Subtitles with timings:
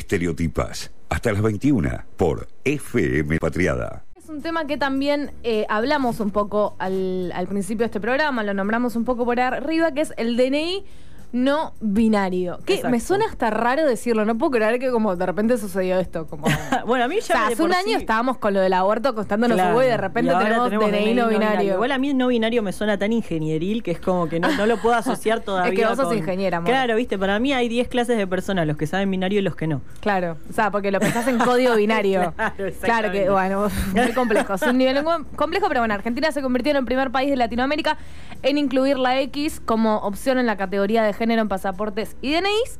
[0.00, 0.90] Estereotipas.
[1.10, 4.04] Hasta las 21 por FM Patriada.
[4.16, 8.42] Es un tema que también eh, hablamos un poco al, al principio de este programa,
[8.42, 10.84] lo nombramos un poco por arriba, que es el DNI
[11.32, 12.58] no binario.
[12.64, 16.26] Que me suena hasta raro decirlo, no puedo creer que como de repente sucedió esto.
[16.26, 16.46] Como,
[16.82, 18.72] o bueno, a mí ya sea, de hace un año sí- estábamos con lo del
[18.72, 21.74] aborto costándonos Claro, huevo y de repente y ahora tenemos, DNI no binario.
[21.74, 24.50] Igual a mí el no binario me suena tan ingenieril que es como que no,
[24.56, 25.72] no lo puedo asociar todavía.
[25.72, 26.70] Es que vos sos ingeniera, amor.
[26.70, 29.56] Claro, viste, para mí hay 10 clases de personas, los que saben binario y los
[29.56, 29.82] que no.
[30.00, 32.34] Claro, o sea, porque lo pensás en código binario.
[32.80, 34.54] Claro, que, bueno, muy complejo.
[34.54, 35.02] Es un nivel
[35.36, 37.96] complejo, pero bueno, Argentina se convirtió en el primer país de Latinoamérica
[38.42, 42.78] en incluir la X como opción en la categoría de género en pasaportes y DNIs.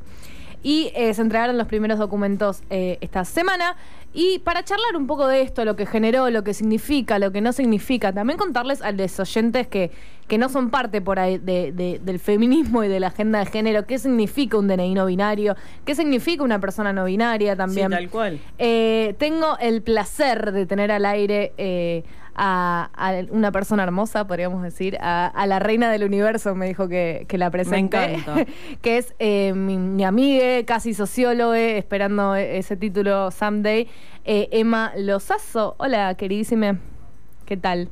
[0.63, 3.75] Y eh, se entregaron los primeros documentos eh, esta semana.
[4.13, 7.41] Y para charlar un poco de esto, lo que generó, lo que significa, lo que
[7.41, 9.89] no significa, también contarles a los oyentes que,
[10.27, 13.45] que no son parte por ahí de- de- del feminismo y de la agenda de
[13.47, 15.55] género, qué significa un DNI no binario,
[15.85, 17.87] qué significa una persona no binaria también.
[17.89, 18.39] Sí, tal cual.
[18.59, 21.53] Eh, tengo el placer de tener al aire
[22.35, 26.87] a, a una persona hermosa, podríamos decir, a, a la reina del universo, me dijo
[26.87, 28.45] que, que la presente, encanta.
[28.81, 33.87] que es eh, mi, mi amiga, casi socióloga, esperando e- ese título someday,
[34.25, 35.75] eh, Emma Lozazo.
[35.77, 36.77] Hola, queridísima,
[37.45, 37.89] ¿qué tal?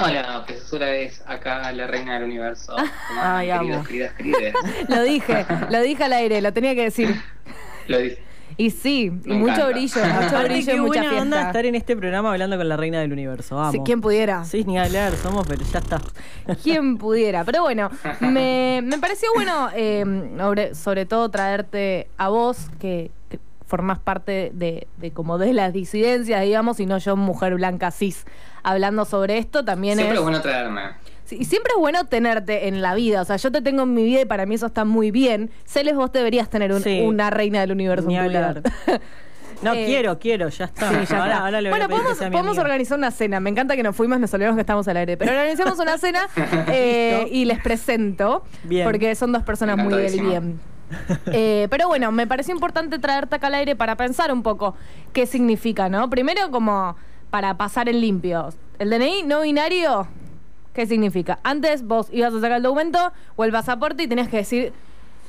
[0.00, 2.76] Hola, profesora es acá la reina del universo.
[3.08, 3.84] ¿Cómo andan, Ay, queridos, amo.
[3.86, 4.54] queridas, querides?
[4.88, 7.20] Lo dije, lo dije al aire, lo tenía que decir.
[7.88, 8.27] Lo dije.
[8.58, 9.68] Y sí, y Me mucho encanta.
[9.68, 11.46] brillo, mucho Aparte, brillo y qué mucha buena onda fiesta.
[11.46, 13.54] estar en este programa hablando con la reina del universo.
[13.56, 13.72] Vamos.
[13.72, 14.44] Sí, ¿Quién pudiera?
[14.44, 16.00] Sí, ni hablar, somos, pero ya está.
[16.64, 17.44] Quien pudiera.
[17.44, 17.88] Pero bueno,
[18.20, 20.04] me, me pareció bueno, eh,
[20.38, 25.72] sobre, sobre todo traerte a vos, que, que formás parte de, de como de las
[25.72, 28.24] disidencias, digamos, y no yo, mujer blanca cis,
[28.64, 29.64] hablando sobre esto.
[29.64, 30.18] También Siempre es.
[30.18, 30.80] es bueno traerme.
[31.28, 33.20] Sí, y siempre es bueno tenerte en la vida.
[33.20, 35.50] O sea, yo te tengo en mi vida y para mí eso está muy bien.
[35.66, 37.02] Celes, vos deberías tener un- Sí.
[37.04, 38.48] una reina del universo Ni en tu vida.
[38.48, 38.62] hablar.
[39.60, 40.88] No, Eh, quiero, quiero, ya está.
[40.88, 41.38] Sí, ya está.
[41.38, 43.40] ahora le voy bueno, a pedir podemos, que sea mi podemos organizar una cena.
[43.40, 45.16] Me encanta que nos fuimos, nos olvidamos que estamos al aire.
[45.16, 46.28] Pero organizamos una cena
[46.68, 48.44] eh, y les presento.
[48.62, 48.86] Bien.
[48.86, 50.60] Porque son dos personas muy del bien.
[51.32, 54.76] Eh, pero bueno, me pareció importante traerte acá al aire para pensar un poco
[55.12, 56.08] qué significa, ¿no?
[56.08, 56.94] Primero, como
[57.30, 58.50] para pasar en limpio.
[58.78, 60.06] El DNI no binario,
[60.72, 61.38] ¿qué significa?
[61.42, 62.98] Antes vos ibas a sacar el documento
[63.36, 64.72] o el pasaporte y tenías que decir,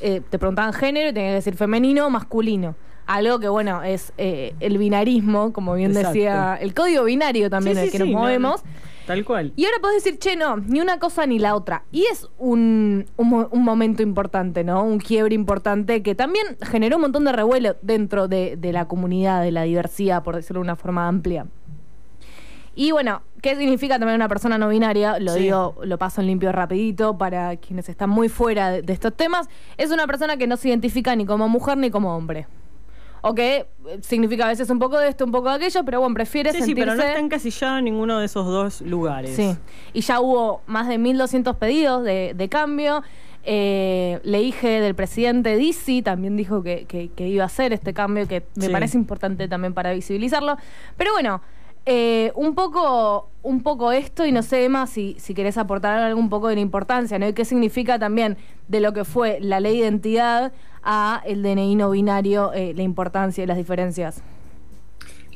[0.02, 2.76] eh, te preguntaban género y tenías que decir femenino o masculino.
[3.08, 6.10] Algo que, bueno, es eh, el binarismo, como bien Exacto.
[6.10, 8.64] decía, el código binario también Sí, en el sí, que sí, nos no, movemos.
[8.64, 8.70] no,
[9.08, 9.52] Tal cual.
[9.56, 11.82] Y ahora podés decir, che, no, ni una cosa ni la otra.
[11.92, 14.84] Y es un, un un momento importante, ¿no?
[14.84, 19.42] Un quiebre importante que también generó un montón de revuelo dentro de, de la comunidad,
[19.42, 21.48] de la diversidad, por decirlo de una forma amplia.
[22.76, 25.20] Y bueno, ¿qué significa también una persona no binaria?
[25.20, 25.40] Lo Sí.
[25.42, 29.48] digo, lo paso en limpio rapidito para quienes están muy fuera de, de estos temas.
[29.78, 32.48] Es una persona que no se identifica ni como mujer ni como hombre.
[33.22, 36.00] O que eh, significa a veces un poco de esto, un poco de aquello, pero
[36.00, 36.86] bueno, prefiere Sí, sí, sentirse...
[36.92, 39.36] pero no está encasillado en ninguno de esos dos lugares.
[39.36, 39.58] Sí,
[39.92, 43.04] y ya hubo más de 1.200 pedidos de, de cambio.
[43.44, 47.94] Eh, le dije del presidente Dizzy, también dijo que, que- que iba a hacer este
[47.94, 48.72] cambio, que me Sí.
[48.72, 50.56] parece importante también para visibilizarlo.
[50.96, 51.42] Pero bueno,
[51.92, 56.30] eh, un, poco, un poco esto, y no sé, Emma, si, si querés aportar algún
[56.30, 57.28] poco de la importancia, ¿no?
[57.28, 60.52] Y qué significa también de lo que fue la ley de identidad
[60.84, 64.22] a el DNI no binario, eh, la importancia y las diferencias.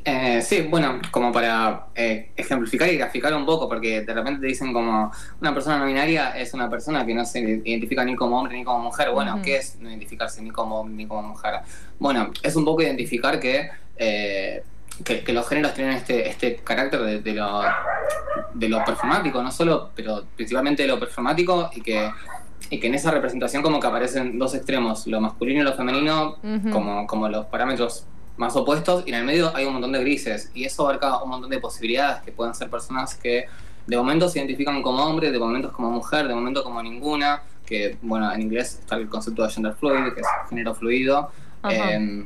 [0.06, 4.48] Eh, sí, bueno, como para eh, ejemplificar y graficar un poco, porque de repente te
[4.48, 8.38] dicen como una persona no binaria es una persona que no se identifica ni como
[8.38, 9.12] hombre ni como mujer.
[9.12, 9.42] Bueno.
[9.44, 11.62] ¿qué es no identificarse ni como hombre ni como mujer?
[12.00, 14.64] Bueno, es un poco identificar que, eh,
[15.04, 17.62] que, que los géneros tienen este, este carácter de, de lo,
[18.54, 22.12] de lo performático, no solo, pero principalmente de lo performático y que,
[22.70, 26.38] y que en esa representación como que aparecen dos extremos, lo masculino y lo femenino,
[26.72, 28.06] como, como los parámetros
[28.38, 31.30] más opuestos y en el medio hay un montón de grises y eso abarca un
[31.30, 33.46] montón de posibilidades que pueden ser personas que
[33.86, 37.98] de momento se identifican como hombre, de momentos como mujer, de momento como ninguna, que
[38.02, 41.32] bueno, en inglés está el concepto de gender fluid, que es género fluido,
[41.70, 42.26] eh,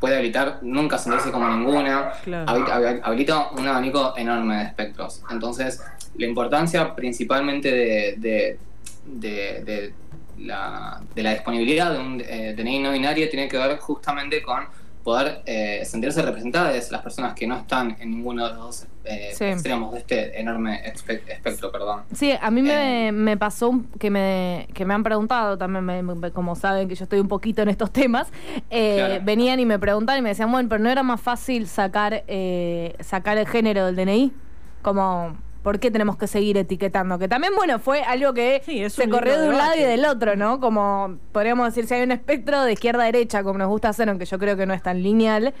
[0.00, 2.46] puede habilitar nunca sentirse como ninguna, Claro.
[2.50, 5.22] habi- habi- habilita un abanico enorme de espectros.
[5.30, 5.80] Entonces,
[6.16, 8.58] la importancia principalmente de, de,
[9.06, 9.94] de- de
[10.38, 14.64] la, de la disponibilidad de un eh, DNI no binario tiene que ver justamente con
[15.04, 19.32] poder eh, sentirse representadas las personas que no están en ninguno de los dos eh,
[19.36, 19.44] Sí.
[19.44, 21.70] extremos de este enorme espe- espectro.
[21.70, 22.04] Perdón.
[22.14, 23.12] Sí, a mí me, Eh.
[23.12, 27.04] me pasó que me, que me han preguntado también, me- me- como saben que yo
[27.04, 28.28] estoy un poquito en estos temas,
[28.70, 29.24] eh, Claro.
[29.24, 32.94] venían y me preguntaban y me decían, bueno, pero no era más fácil sacar, eh,
[33.00, 34.32] sacar el género del DNI,
[34.80, 37.18] como ¿Por qué tenemos que seguir etiquetando?
[37.18, 40.36] Que también, bueno, fue algo que Sí, se corrió de un lado y del otro,
[40.36, 40.60] ¿no?
[40.60, 44.10] Como podríamos decir, si hay un espectro de izquierda a derecha, como nos gusta hacer,
[44.10, 45.54] aunque yo creo que no es tan lineal,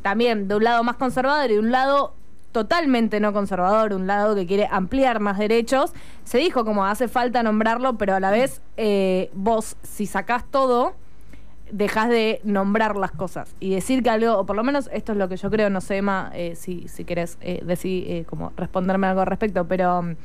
[0.00, 2.14] también de un lado más conservador y de un lado
[2.52, 5.92] totalmente no conservador, un lado que quiere ampliar más derechos,
[6.24, 10.94] se dijo como hace falta nombrarlo, pero a la vez eh, vos, si sacás todo,
[11.72, 15.18] dejas de nombrar las cosas y decir que algo, o por lo menos esto es
[15.18, 18.52] lo que yo creo, no sé, Emma, eh, si, si querés eh, decir, eh, como
[18.56, 20.16] responderme algo al respecto, pero mm,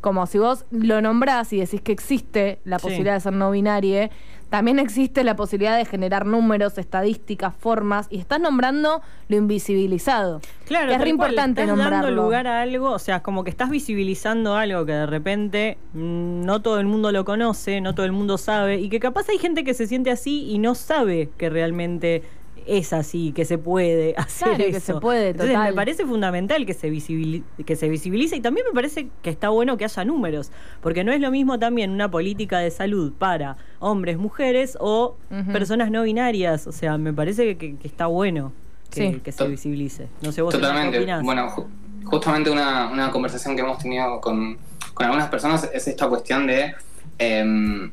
[0.00, 2.84] como si vos lo nombrás y decís que existe la Sí.
[2.84, 4.08] posibilidad de ser no binario,
[4.48, 10.40] también existe la posibilidad de generar números, estadísticas, formas, y estás nombrando lo invisibilizado.
[10.66, 12.22] Claro, es re importante estás dando nombrarlo.
[12.24, 16.80] lugar a algo, o sea, como que estás visibilizando algo que de repente no todo
[16.80, 19.72] el mundo lo conoce, no todo el mundo sabe, y que capaz hay gente que
[19.74, 22.22] se siente así y no sabe que realmente
[22.66, 24.94] es así, que se puede hacer Claro, que eso.
[24.94, 28.74] se puede, Entonces me parece fundamental que se, visibili- que se visibilice y también me
[28.74, 30.50] parece que está bueno que haya números,
[30.82, 35.16] porque no es lo mismo también una política de salud para hombres, mujeres o
[35.52, 38.52] personas no binarias, o sea, me parece que, que está bueno
[38.90, 39.20] que, Sí.
[39.20, 40.08] que se visibilice.
[40.22, 40.98] No sé vos Emma, ¿qué Totalmente.
[40.98, 41.22] opinás?
[41.22, 41.66] Bueno, ju-
[42.04, 44.58] justamente una, una conversación que hemos tenido con,
[44.94, 46.74] con algunas personas es esta cuestión de...
[47.18, 47.90] em, e-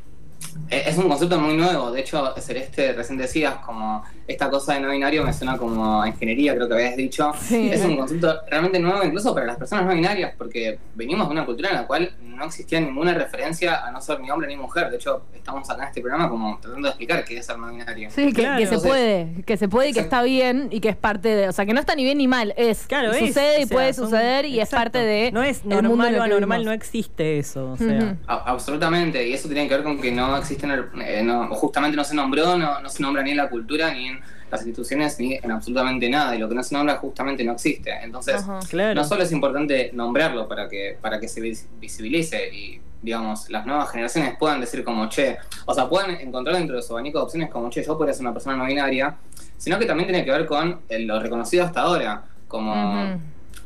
[0.70, 4.90] es un concepto muy nuevo, de hecho, Celeste, recién decías, como esta cosa de no
[4.92, 7.32] binario me suena como a ingeniería, creo que habías dicho.
[7.40, 7.70] Sí.
[7.72, 11.46] Es un concepto realmente nuevo incluso para las personas no binarias, porque venimos de una
[11.46, 14.90] cultura en la cual no existía ninguna referencia a no ser ni hombre ni mujer.
[14.90, 17.68] De hecho, estamos acá en este programa como tratando de explicar qué es ser no
[17.70, 18.12] binario.
[18.12, 18.60] Sí, que, Claro.
[18.60, 21.48] que se puede, que se puede y que está bien y que es parte de,
[21.48, 23.64] o sea, que no está ni bien ni mal, es, Claro, y es, sucede y
[23.64, 26.74] o sea, puede son- suceder y es parte de No es normal o anormal, no
[26.74, 27.72] existe eso.
[27.72, 28.18] O sea, Ujú.
[28.28, 30.72] A- absolutamente, y eso tiene que ver con que no existen,
[31.02, 34.08] eh, no, justamente no se nombró, no, no se nombra ni en la cultura, ni
[34.08, 34.20] en
[34.52, 37.92] las instituciones, ni en absolutamente nada, y lo que no se nombra justamente no existe.
[38.04, 38.60] Entonces, Ajá.
[38.70, 38.96] claro.
[38.96, 43.66] no solo es importante nombrarlo para que, para que se vis- visibilice y, digamos, las
[43.66, 47.24] nuevas generaciones puedan decir como, che, o sea, puedan encontrar dentro de su abanico de
[47.26, 49.16] opciones como, che, yo podría ser una persona no binaria,
[49.58, 53.20] sino que también tiene que ver con el- lo reconocido hasta ahora, como...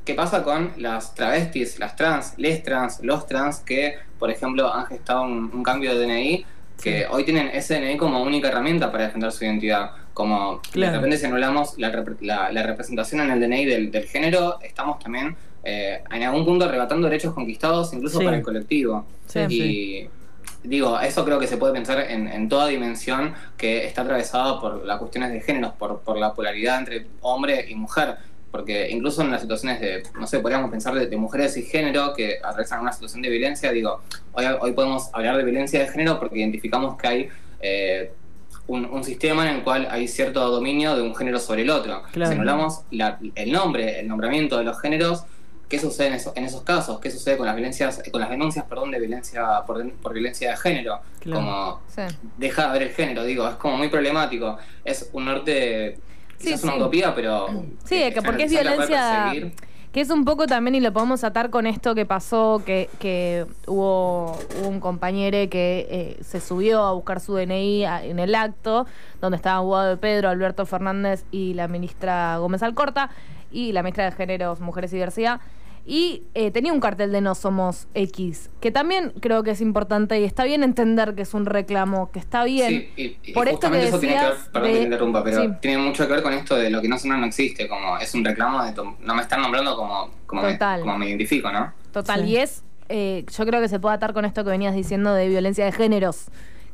[0.06, 4.86] ¿Qué pasa con las travestis, las trans, les trans, los trans que, por ejemplo, han
[4.88, 6.46] gestado un, un cambio de DNI
[6.82, 9.92] que hoy tienen ese DNI como única herramienta para defender su identidad?
[10.14, 10.94] Como Claro.
[10.94, 14.98] de repente si anulamos la, la- la representación en el DNI del, del género, estamos
[15.00, 18.26] también eh, en algún punto arrebatando derechos conquistados incluso Sí.
[18.26, 19.06] para el colectivo.
[19.28, 19.40] Sí.
[19.50, 20.10] Y
[20.68, 24.84] digo, eso creo que se puede pensar en, en toda dimensión que está atravesada por
[24.84, 28.16] las cuestiones de géneros, por, por la polaridad entre hombre y mujer.
[28.52, 32.14] Porque incluso en las situaciones de, no sé, podríamos pensar de, de mujeres y género
[32.14, 34.02] que atraviesan una situación de violencia, digo,
[34.34, 37.30] hoy, hoy podemos hablar de violencia de género porque identificamos que hay
[37.62, 38.12] eh,
[38.68, 42.04] un, un sistema en el cual hay cierto dominio de un género sobre el otro.
[42.12, 42.30] Claro.
[42.32, 45.24] Si anulamos la- el nombre, el nombramiento de los géneros,
[45.70, 47.00] ¿qué sucede en, eso- en esos casos?
[47.00, 50.58] ¿Qué sucede con las violencias, con las denuncias, perdón, de violencia por, por violencia de
[50.58, 51.00] género?
[51.22, 51.40] Claro.
[51.40, 52.02] Como Sí.
[52.38, 54.58] deja de ver el género, digo, es como muy problemático.
[54.84, 55.98] Es un norte,
[56.42, 56.78] Sí, una sí.
[56.80, 57.48] utopía, pero
[57.86, 59.34] Sí, eh, que porque es violencia
[59.92, 63.46] que es un poco también, y lo podemos atar con esto que pasó, que, que
[63.68, 68.34] hubo, hubo un compañero que eh, se subió a buscar su DNI a- en el
[68.36, 68.86] acto,
[69.20, 73.10] donde estaban Guado de Pedro, Alberto Fernández y la ministra Gómez Alcorta,
[73.52, 75.42] y la ministra de Géneros, Mujeres y Diversidad.
[75.86, 80.20] Y eh, tenía un cartel de No Somos X, que también creo que es importante
[80.20, 82.70] y está bien entender que es un reclamo, que está bien.
[82.96, 84.84] Sí, y, y Por esto que eso tiene que ver, decías perdón de- que te
[84.86, 85.50] interrumpa, pero sí.
[85.60, 88.14] tiene mucho que ver con esto de lo que no suena no existe, como es
[88.14, 90.82] un reclamo de to- no me están nombrando como, como, me, Total.
[90.82, 91.74] como me identifico, ¿no?
[91.92, 92.28] Total, Sí.
[92.30, 95.28] y es, eh, yo creo que se puede atar con esto que venías diciendo de
[95.30, 96.26] violencia de géneros,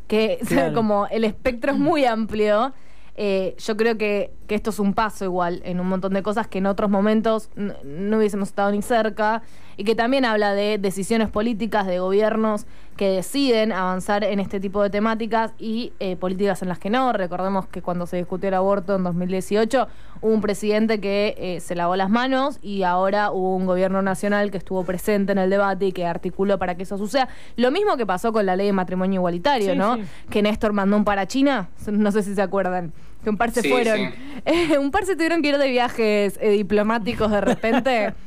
[0.08, 0.74] que Claro.
[0.74, 2.74] como el espectro es muy amplio,
[3.18, 6.48] eh, yo creo que, que esto es un paso igual en un montón de cosas
[6.48, 9.42] que en otros momentos no hubiésemos estado ni cerca
[9.76, 14.82] y que también habla de decisiones políticas de gobiernos que deciden avanzar en este tipo
[14.82, 17.14] de temáticas y eh, políticas en las que no.
[17.14, 19.88] Recordemos que cuando se discutió el aborto en 2018
[20.22, 24.50] hubo un presidente que eh, se lavó las manos y ahora hubo un gobierno nacional
[24.50, 27.28] que estuvo presente en el debate y que articuló para que eso suceda.
[27.56, 29.96] Lo mismo que pasó con la ley de matrimonio igualitario, Sí, ¿no?
[29.98, 30.04] sí.
[30.32, 32.94] Que Néstor mandó un para China, no sé si se acuerdan,
[33.28, 33.98] que un par se Sí, fueron.
[33.98, 34.10] sí.
[34.46, 38.14] Eh, un par se tuvieron que ir de viajes eh, diplomáticos de repente.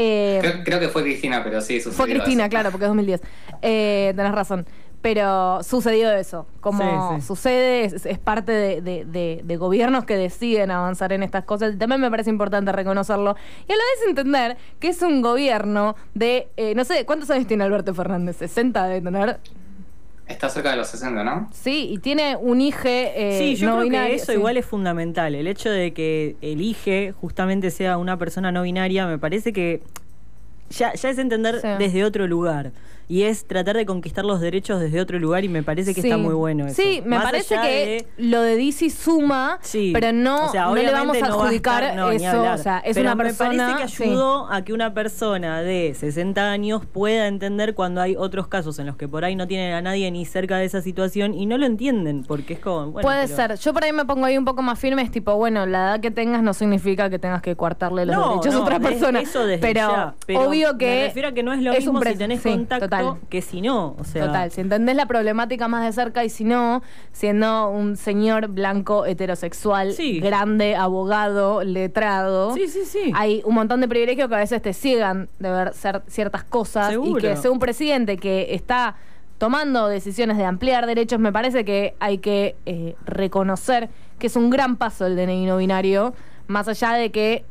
[0.00, 2.50] Eh, Creo, creo que fue Cristina, pero sí, sucedió fue Cristina, eso.
[2.50, 3.20] claro, porque es 2010.
[3.62, 4.64] Eh, tenés razón.
[5.02, 6.46] Pero sucedió eso.
[6.60, 7.26] Como Sí, sí.
[7.26, 11.76] sucede, es, es parte de, de- de- de gobiernos que deciden avanzar en estas cosas.
[11.78, 13.34] También me parece importante reconocerlo.
[13.68, 17.48] Y a la vez entender que es un gobierno de, eh, no sé, ¿cuántos años
[17.48, 18.40] tiene Alberto Fernández?
[18.40, 19.40] ¿60 debe tener?
[20.28, 21.48] Está cerca de los 60, ¿no?
[21.52, 24.38] Sí, y tiene un hijo eh, Sí, yo no creo binario, que eso sí.
[24.38, 25.34] igual es fundamental.
[25.34, 29.82] El hecho de que elige justamente sea una persona no binaria, me parece que
[30.70, 31.68] ya, ya es entender Sí.
[31.78, 32.72] desde otro lugar.
[33.10, 36.08] Y es tratar de conquistar los derechos desde otro lugar y me parece que Sí.
[36.08, 36.74] está muy bueno eso.
[36.82, 39.92] Sí, me Más parece que de- lo de DC suma, Sí.
[39.94, 42.28] pero no, O sea, no le vamos a no va adjudicar estar- no, eso.
[42.28, 42.58] hablar.
[42.58, 43.66] O sea, es Pero una me persona.
[43.68, 44.10] parece que sí.
[44.10, 48.84] ayudó a que una persona de 60 años pueda entender cuando hay otros casos en
[48.86, 51.56] los que por ahí no tienen a nadie ni cerca de esa situación y no
[51.56, 52.90] lo entienden, porque es como.
[52.92, 53.54] bueno, Puede pero- ser.
[53.58, 56.00] Yo por ahí me pongo ahí un poco más firme, es tipo, bueno, la edad
[56.00, 59.20] que tengas no significa que tengas que coartarle los No, derechos a no, otra persona.
[59.20, 60.86] eso desde pero, ya, pero obvio que.
[60.86, 63.20] Me refiero a que no es lo un mismo si pres- tenés contacto total.
[63.28, 63.94] que si no.
[63.98, 67.96] O sea, Total, si entendés la problemática más de cerca y si no, siendo un
[67.96, 70.20] señor blanco heterosexual, Sí.
[70.20, 73.12] grande, abogado, letrado, Sí, sí, sí.
[73.14, 75.72] hay un montón de privilegios que a veces te ciegan de ver
[76.06, 77.18] ciertas cosas Seguro.
[77.18, 78.96] y que sea un presidente que está
[79.38, 83.88] tomando decisiones de ampliar derechos, me parece que hay que eh, reconocer
[84.18, 86.12] que es un gran paso el DNI no binario,
[86.48, 87.44] más allá de que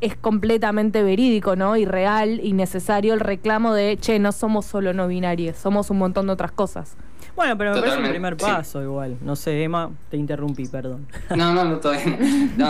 [0.00, 1.76] es completamente verídico, ¿no?
[1.76, 5.98] Y real y necesario el reclamo de, che, no somos solo no binarios, somos un
[5.98, 6.96] montón de otras cosas.
[7.34, 8.44] Bueno, pero me parece un Totalmente, primer sí.
[8.44, 9.16] paso igual.
[9.22, 11.06] No sé, Emma, te interrumpí, perdón.
[11.36, 12.18] No, no, no, todavía no.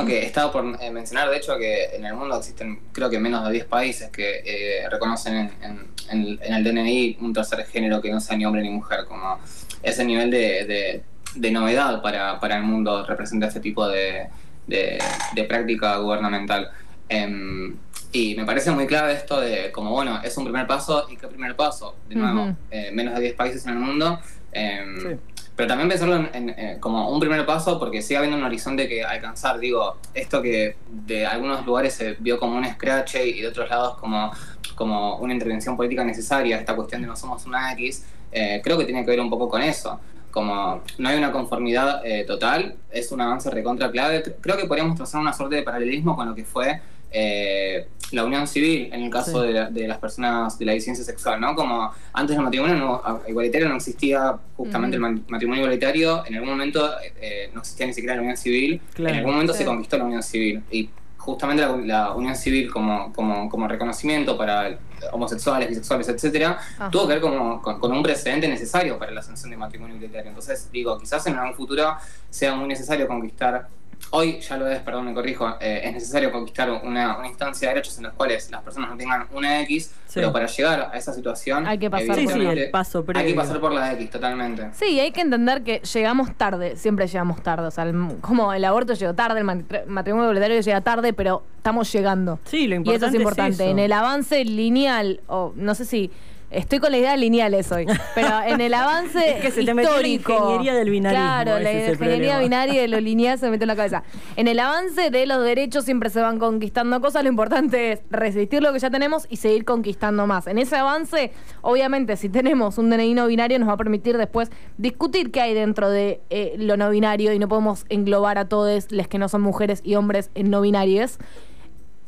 [0.02, 3.18] No, que estaba por eh, mencionar, de hecho, que en el mundo existen, creo que
[3.18, 7.64] menos de 10 países que eh, reconocen en, en- en- en el DNI un tercer
[7.66, 9.38] género que no sea ni hombre ni mujer, como
[9.82, 11.02] ese nivel de, de-
[11.34, 14.28] de novedad para, para el mundo representa este tipo de,
[14.68, 14.98] de-
[15.34, 16.70] de práctica gubernamental.
[17.12, 17.76] Em,
[18.12, 21.26] y me parece muy clave esto de, como bueno, es un primer paso, ¿y qué
[21.28, 21.94] primer paso?
[22.08, 24.18] De nuevo, eh, menos de 10 países en el mundo.
[24.54, 25.08] em, Sí.
[25.56, 28.86] pero también pensarlo en, en, eh, como un primer paso porque sigue habiendo un horizonte
[28.88, 29.58] que alcanzar.
[29.58, 33.96] Digo, esto que de algunos lugares se vio como un scratch y de otros lados
[33.98, 34.30] como,
[34.74, 38.84] como una intervención política necesaria, esta cuestión de no somos una X, eh, creo que
[38.84, 39.98] tiene que ver un poco con eso.
[40.30, 44.22] Como no hay una conformidad eh, total, es un avance recontra clave.
[44.22, 46.80] Cre- Creo que podríamos trazar una suerte de paralelismo con lo que fue
[47.12, 49.48] eh, la unión civil en el caso Sí.
[49.48, 51.54] de, la- de las personas de la disidencia sexual, ¿no?
[51.54, 56.50] Como antes el matrimonio no- igualitario no existía justamente el ma- matrimonio igualitario, en algún
[56.50, 56.90] momento
[57.20, 59.12] eh, no existía ni siquiera la unión civil, Claro.
[59.14, 59.60] en algún momento Sí.
[59.60, 64.36] se conquistó la unión civil y justamente la, la unión civil como, como, como reconocimiento
[64.36, 64.76] para
[65.12, 66.90] homosexuales, bisexuales, etcétera, Ajá.
[66.90, 70.28] tuvo que ver como, con, con un precedente necesario para la sanción de matrimonio igualitario.
[70.30, 71.94] Entonces, digo, quizás en algún futuro
[72.28, 73.68] sea muy necesario conquistar,
[74.10, 77.74] hoy ya lo es, perdón, me corrijo, eh, es necesario conquistar una, una instancia de
[77.74, 80.16] derechos en los cuales las personas no tengan una X, Sí.
[80.20, 83.04] pero para llegar a esa situación Hay que pasar por- Sí, sí, evidentemente, el paso
[83.14, 84.68] hay que pasar por la X, totalmente.
[84.74, 87.66] Sí, hay que entender que llegamos tarde, siempre llegamos tarde.
[87.68, 91.42] O sea, el- como el aborto llegó tarde, el matri- matrimonio igualitario llega tarde, pero
[91.56, 92.38] estamos llegando.
[92.44, 93.54] Sí, lo Y importante eso es importante.
[93.62, 93.70] eso.
[93.72, 96.10] En el avance lineal, o no sé si.
[96.52, 99.72] Estoy con la idea de lineales hoy, pero en el avance Es que se te
[99.74, 100.32] metió la histórico.
[100.32, 103.76] ingeniería del binarismo, Claro, la ingeniería binaria de lo lineal se me metió en la
[103.76, 104.02] cabeza.
[104.36, 107.22] En el avance de los derechos siempre se van conquistando cosas.
[107.22, 110.46] Lo importante es resistir lo que ya tenemos y seguir conquistando más.
[110.46, 111.32] En ese avance,
[111.62, 115.54] obviamente, si tenemos un DNI no binario, nos va a permitir después discutir qué hay
[115.54, 119.28] dentro de eh, lo no binario y no podemos englobar a todos los que no
[119.28, 121.18] son mujeres y hombres en no binarios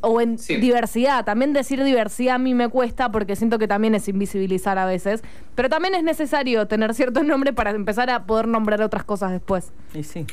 [0.05, 0.55] o en Sí.
[0.57, 1.25] diversidad.
[1.25, 5.21] También decir diversidad a mí me cuesta porque siento que también es invisibilizar a veces.
[5.55, 9.71] Pero también es necesario tener ciertos nombres para empezar a poder nombrar otras cosas después.
[9.93, 10.25] Y sí.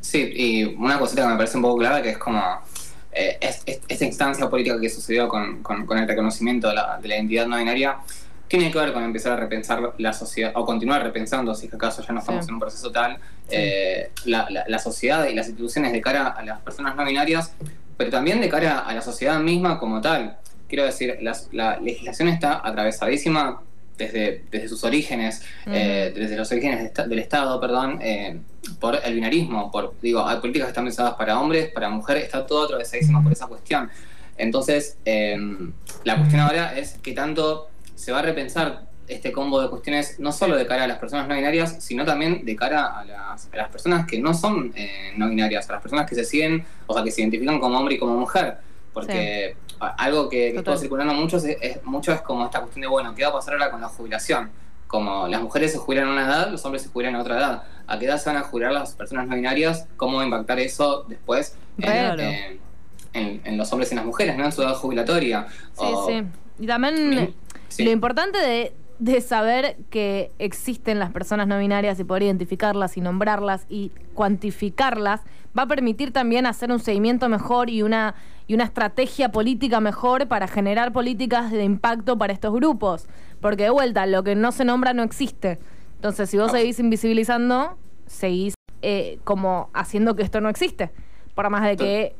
[0.00, 2.40] Sí, y una cosita que me parece un poco clave que es como
[3.18, 6.98] eh, es- es- esta instancia política que sucedió con, con- con el reconocimiento de la,
[7.00, 7.96] de la identidad no binaria
[8.46, 11.76] tiene que ver con empezar a repensar la sociedad, o continuar repensando, si es que
[11.76, 12.50] acaso ya no estamos Sí.
[12.50, 13.18] en un proceso tal,
[13.48, 17.54] eh, la, la- la sociedad y las instituciones de cara a las personas no binarias,
[17.96, 20.38] pero también de cara a la sociedad misma como tal.
[20.68, 23.60] Quiero decir, la legislación está atravesadísima
[23.96, 28.38] desde, desde sus orígenes, eh, desde los orígenes de del Estado, perdón, eh,
[28.78, 32.46] por el binarismo, por, digo, hay políticas que están pensadas para hombres, para mujeres, está
[32.46, 33.90] todo atravesadísimo por esa cuestión.
[34.36, 35.36] Entonces, eh,
[36.04, 40.32] la cuestión ahora es qué tanto se va a repensar este combo de cuestiones, no
[40.32, 43.56] solo de cara a las personas no binarias, sino también de cara a las, a
[43.56, 46.94] las personas que no son eh, no binarias, a las personas que se siguen, o
[46.94, 48.58] sea, que se identifican como hombre y como mujer.
[48.92, 52.86] Porque algo que, que estuvo circulando mucho es, es- mucho es como esta cuestión de,
[52.88, 54.50] bueno, ¿qué va a pasar ahora con la jubilación?
[54.86, 57.62] Como las mujeres se jubilan a una edad, los hombres se jubilan a otra edad.
[57.86, 59.86] ¿A qué edad se van a jubilar las personas no binarias?
[59.96, 62.22] ¿Cómo va a impactar eso después en, Claro.
[62.22, 62.60] en-
[63.12, 64.44] en- en los hombres y en las mujeres, ¿no?
[64.44, 65.46] En su edad jubilatoria.
[65.50, 66.22] Sí, O- sí.
[66.58, 67.34] Y también
[67.68, 67.84] Sí.
[67.84, 73.00] lo importante de, de saber que existen las personas no binarias y poder identificarlas y
[73.00, 75.20] nombrarlas y cuantificarlas
[75.56, 78.14] va a permitir también hacer un seguimiento mejor y una,
[78.46, 83.06] y una estrategia política mejor para generar políticas de impacto para estos grupos.
[83.40, 85.58] Porque de vuelta, lo que no se nombra no existe.
[85.96, 87.76] Entonces, si vos seguís invisibilizando,
[88.06, 90.90] seguís eh, como haciendo que esto no existe.
[91.34, 92.14] Por más de que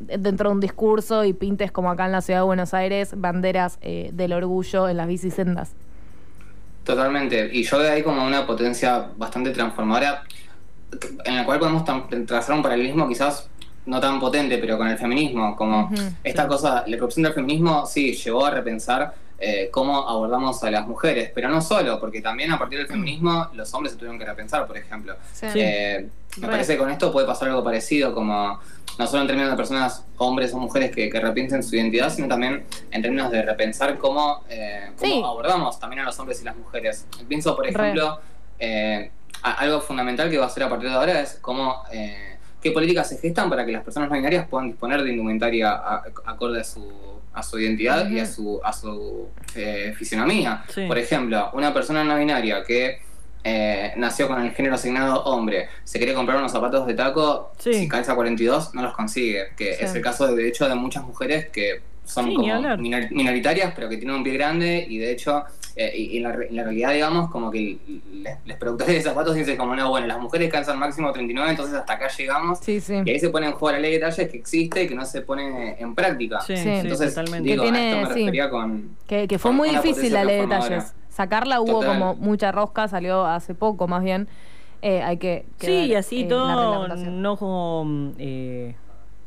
[0.00, 3.78] dentro de un discurso y pintes como acá en la ciudad de Buenos Aires banderas
[3.82, 5.74] eh, del orgullo en las bicisendas.
[6.84, 7.50] Totalmente.
[7.52, 10.24] Y yo veo ahí como una potencia bastante transformadora,
[11.24, 11.84] en la cual podemos
[12.26, 13.48] trazar un paralelismo quizás
[13.86, 15.56] no tan potente, pero con el feminismo.
[15.56, 15.90] Como
[16.22, 16.48] esta sí.
[16.48, 21.30] cosa, la corrupción del feminismo sí llevó a repensar eh, cómo abordamos a las mujeres,
[21.34, 24.66] pero no solo, porque también a partir del feminismo los hombres se tuvieron que repensar,
[24.66, 25.14] por ejemplo.
[25.32, 25.46] Sí.
[25.54, 26.50] Eh, me Re.
[26.52, 28.60] parece que con esto puede pasar algo parecido, como
[28.98, 32.28] no solo en términos de personas, hombres o mujeres que, que repiensen su identidad, sino
[32.28, 35.22] también en términos de repensar cómo, eh, cómo Sí.
[35.24, 37.06] abordamos también a los hombres y las mujeres.
[37.26, 38.20] Pienso, por ejemplo,
[38.58, 39.10] eh,
[39.42, 42.72] a- algo fundamental que va a ser a partir de ahora es cómo, eh, qué
[42.72, 46.60] políticas se gestan para que las personas no binarias puedan disponer de indumentaria a- acorde
[46.60, 46.86] a su,
[47.32, 50.64] a su identidad y a su, a su eh, fisionomía.
[50.68, 50.86] Sí.
[50.86, 53.00] Por ejemplo, una persona no binaria que
[53.44, 57.72] eh, nació con el género asignado hombre, se quiere comprar unos zapatos de taco, Sí.
[57.74, 59.84] si calza 42 no los consigue, que Sí.
[59.84, 63.72] es el caso de, de hecho de muchas mujeres que son Sí, como minor- minoritarias
[63.74, 65.44] pero que tienen un pie grande y de hecho
[65.76, 67.78] eh, y, y en, la, re- en la realidad digamos como que
[68.12, 71.76] les, les productores de zapatos dicen como no bueno las mujeres calzan máximo 39 entonces
[71.76, 72.94] hasta acá llegamos Sí, sí.
[73.04, 75.04] y ahí se pone en juego la ley de talles que existe y que no
[75.06, 76.62] se pone en práctica Sí, Sí.
[76.64, 77.48] sí, entonces totalmente.
[77.48, 78.20] digo Que a tiene- esto me sí.
[78.20, 80.92] refería con Que, que fue Con muy difícil la ley de transformadora.
[81.10, 81.98] Sacarla hubo Total.
[81.98, 84.28] como mucha rosca, salió hace poco más bien.
[84.80, 88.12] Eh, hay que, que Sí, y así eh, todo, no como...
[88.18, 88.74] eh,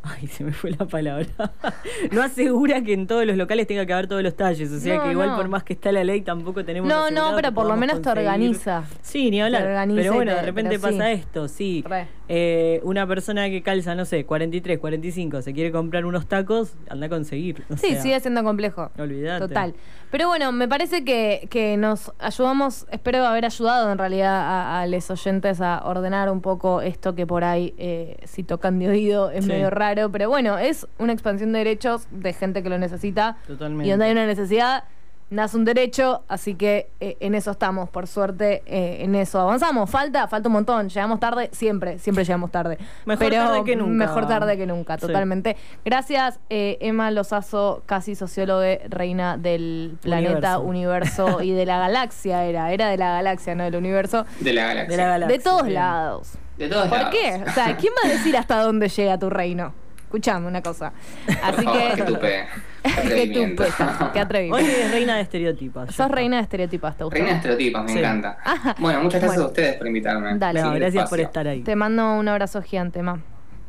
[0.03, 1.25] ay, se me fue la palabra.
[2.11, 4.71] no asegura que en todos los locales tenga que haber todos los talles.
[4.71, 5.35] O sea No, que igual no.
[5.37, 8.09] por más que está la ley tampoco tenemos No, no, pero por lo menos te
[8.09, 8.83] conseguir- organiza.
[9.01, 9.61] Sí, ni hablar.
[9.63, 10.81] Te organiza Pero bueno, te- de repente sí.
[10.81, 11.83] pasa esto, sí.
[12.29, 17.07] Eh, una persona que calza, no sé, 43, 45, se quiere comprar unos tacos, anda
[17.07, 17.63] a conseguir.
[17.69, 18.91] o Sí, sea, sigue siendo complejo.
[18.97, 19.47] Olvídate.
[19.47, 19.73] Total.
[20.09, 24.87] Pero bueno, me parece que, que nos ayudamos, espero haber ayudado en realidad a, a
[24.87, 29.29] los oyentes a ordenar un poco esto que por ahí, eh, si tocan de oído,
[29.31, 29.51] es Sí.
[29.51, 29.92] medio raro.
[30.11, 33.37] Pero bueno, es una expansión de derechos de gente que lo necesita.
[33.47, 33.87] Totalmente.
[33.87, 34.83] Y donde hay una necesidad,
[35.29, 39.89] nace un derecho, así que eh, en eso estamos, por suerte, eh, en eso avanzamos.
[39.89, 42.77] Falta, falta un montón, llegamos tarde, siempre, siempre llegamos tarde.
[43.05, 43.93] Mejor Pero tarde que nunca.
[43.93, 45.07] Mejor tarde que nunca, Sí.
[45.07, 45.57] totalmente.
[45.83, 52.71] Gracias, eh, Emma Lozazo, casi socióloga, reina del planeta, universo, y de la galaxia era,
[52.71, 54.25] era de la galaxia, no del universo.
[54.39, 54.97] de la galaxia.
[54.97, 55.37] De la galaxia.
[55.37, 55.73] de todos bien.
[55.75, 56.33] lados.
[56.59, 57.15] De todos ¿Por lados.
[57.15, 57.43] qué?
[57.47, 59.73] O sea, ¿quién va a decir hasta dónde llega tu reino?
[60.13, 60.93] Escuchame una cosa.
[61.41, 61.95] Así Por favor, que.
[61.95, 62.45] que tupe.
[62.83, 63.67] Qué tupe,
[64.13, 64.63] qué atrevimiento.
[64.63, 65.87] Hoy es reina de estereotipos.
[65.89, 67.15] ya Sos reina de estereotipas, ¿te gustó?
[67.15, 67.97] Reina de estereotipos, me Sí.
[67.97, 68.37] encanta.
[68.43, 68.75] Ajá.
[68.77, 69.43] Bueno, muchas gracias Bueno.
[69.45, 70.37] a ustedes por invitarme.
[70.37, 70.61] Dale.
[70.61, 71.61] No, gracias por estar ahí.
[71.61, 73.19] Te mando un abrazo gigante, ma.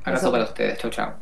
[0.04, 0.76] Abrazo para ustedes.
[0.76, 1.12] Chau, chau.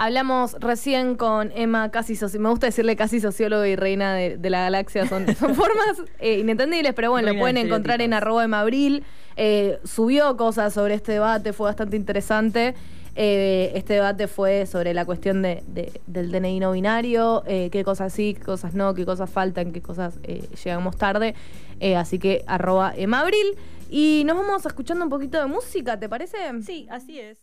[0.00, 4.48] Hablamos recién con Emma, casi soci- me gusta decirle casi socióloga y reina de, de
[4.48, 8.14] la galaxia, son, son formas eh, inentendibles, pero bueno, Reina lo pueden de encontrar en
[8.14, 9.04] arroba emabril.
[9.36, 12.74] Eh, subió cosas sobre este debate, fue bastante interesante.
[13.20, 17.82] Eh, este debate fue sobre la cuestión de, de- del DNI no binario, eh, qué
[17.82, 21.34] cosas sí, qué cosas no, qué cosas faltan, qué cosas eh, llegamos tarde.
[21.80, 23.56] Eh, así que arroba emabril.
[23.90, 26.36] Y nos vamos escuchando un poquito de música, ¿te parece?
[26.62, 27.38] Sí, así es.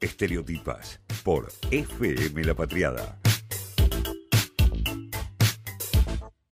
[0.00, 3.18] Estereotipas por FM La Patriada.